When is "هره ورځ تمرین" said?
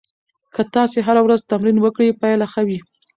1.07-1.77